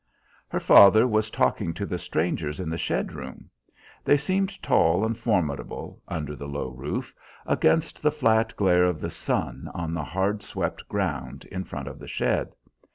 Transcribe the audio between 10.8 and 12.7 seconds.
ground in front of the shed.